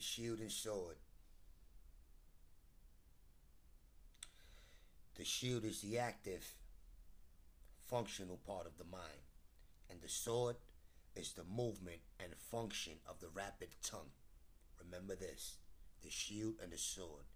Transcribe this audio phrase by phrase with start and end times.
[0.00, 0.96] the shield and sword.
[5.18, 6.54] The shield is the active,
[7.86, 9.28] functional part of the mind,
[9.90, 10.56] and the sword
[11.14, 14.08] is the movement and function of the rapid tongue.
[14.82, 15.58] Remember this
[16.02, 17.26] the shield and the sword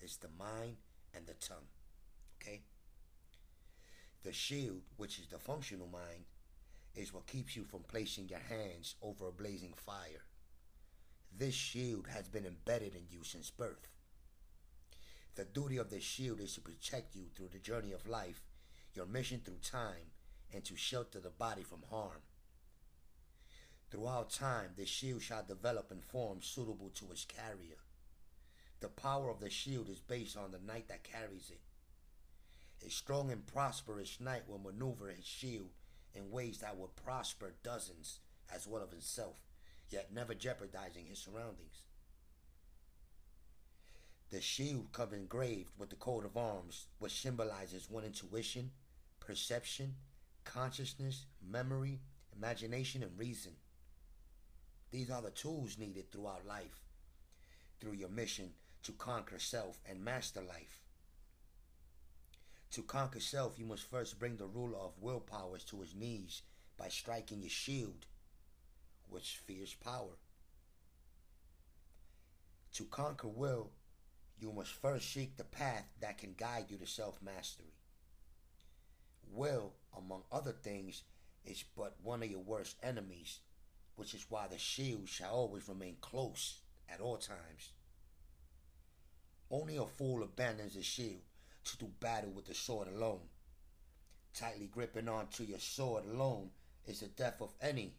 [0.00, 0.76] is the mind
[1.14, 1.68] and the tongue.
[2.40, 2.62] Okay?
[4.22, 6.24] The shield, which is the functional mind,
[6.94, 10.24] is what keeps you from placing your hands over a blazing fire.
[11.36, 13.88] This shield has been embedded in you since birth.
[15.34, 18.42] The duty of the shield is to protect you through the journey of life,
[18.94, 20.12] your mission through time,
[20.52, 22.22] and to shelter the body from harm.
[23.90, 27.78] Throughout time, the shield shall develop in form suitable to its carrier.
[28.78, 31.62] The power of the shield is based on the knight that carries it.
[32.86, 35.70] A strong and prosperous knight will maneuver his shield
[36.14, 38.20] in ways that will prosper dozens
[38.54, 39.40] as well of himself,
[39.90, 41.84] yet never jeopardizing his surroundings.
[44.30, 48.72] The shield comes engraved with the coat of arms, which symbolizes one intuition,
[49.20, 49.94] perception,
[50.44, 52.00] consciousness, memory,
[52.36, 53.52] imagination, and reason.
[54.90, 56.82] These are the tools needed throughout life,
[57.80, 58.50] through your mission
[58.82, 60.82] to conquer self and master life.
[62.72, 66.42] To conquer self, you must first bring the ruler of willpowers to his knees
[66.76, 68.06] by striking your shield,
[69.14, 70.18] which fears power.
[72.72, 73.70] To conquer will,
[74.40, 77.72] you must first seek the path that can guide you to self mastery.
[79.30, 81.04] Will, among other things,
[81.44, 83.38] is but one of your worst enemies,
[83.94, 86.58] which is why the shield shall always remain close
[86.92, 87.70] at all times.
[89.48, 91.22] Only a fool abandons the shield
[91.66, 93.28] to do battle with the sword alone.
[94.34, 96.50] Tightly gripping onto your sword alone
[96.86, 97.94] is the death of any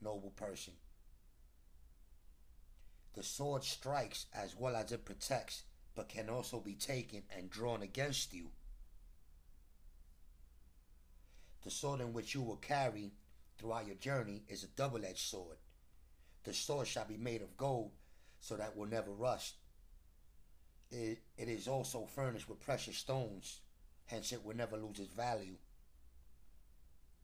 [0.00, 0.74] noble person.
[3.14, 5.62] The sword strikes as well as it protects,
[5.94, 8.50] but can also be taken and drawn against you.
[11.62, 13.12] The sword in which you will carry
[13.56, 15.56] throughout your journey is a double edged sword.
[16.42, 17.92] The sword shall be made of gold
[18.40, 19.54] so that will never rust.
[20.90, 23.60] It, it is also furnished with precious stones,
[24.06, 25.56] hence, it will never lose its value.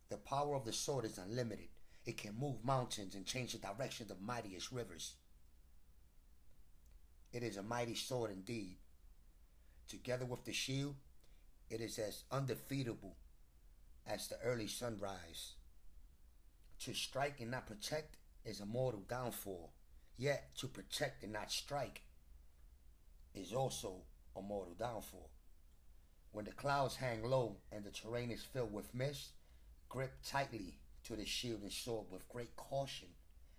[0.09, 1.69] The power of the sword is unlimited.
[2.11, 5.15] It can move mountains and change the direction of mightiest rivers.
[7.33, 8.79] It is a mighty sword indeed.
[9.87, 10.97] Together with the shield,
[11.71, 13.15] it is as undefeatable
[14.05, 15.53] as the early sunrise.
[16.81, 19.71] To strike and not protect is a mortal downfall,
[20.17, 22.03] yet to protect and not strike
[23.37, 24.03] is also
[24.35, 25.31] a mortal downfall.
[26.33, 29.29] When the clouds hang low and the terrain is filled with mist,
[29.89, 33.09] grip tightly to the shield and sword with great caution.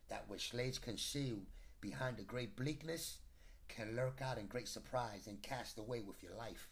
[0.09, 1.45] That which lays concealed
[1.79, 3.17] behind the great bleakness
[3.67, 6.67] can lurk out in great surprise and cast away with your life.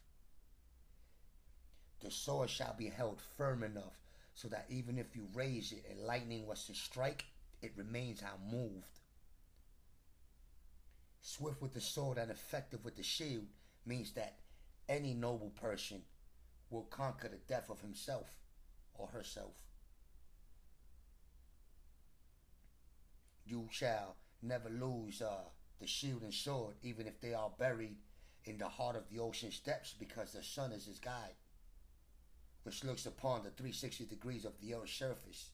[2.01, 3.99] The sword shall be held firm enough
[4.33, 7.25] so that even if you raise it and lightning was to strike,
[7.61, 8.99] it remains unmoved.
[11.21, 13.47] Swift with the sword and effective with the shield
[13.85, 14.39] means that
[14.87, 16.01] any noble person
[16.69, 18.29] will conquer the death of himself
[18.93, 19.68] or herself.
[23.49, 25.49] You shall never lose uh,
[25.79, 27.97] the shield and sword, even if they are buried
[28.45, 31.33] in the heart of the ocean's depths, because the sun is his guide,
[32.61, 35.49] which looks upon the 360 degrees of the earth's surface.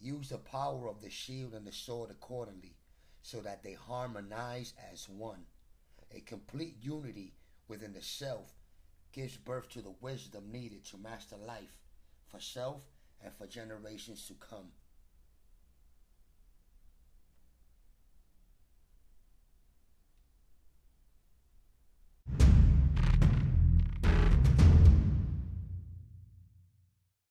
[0.00, 2.74] Use the power of the shield and the sword accordingly,
[3.22, 5.46] so that they harmonize as one.
[6.10, 7.34] A complete unity
[7.68, 8.54] within the self
[9.12, 11.78] gives birth to the wisdom needed to master life
[12.26, 12.82] for self
[13.22, 14.72] and for generations to come.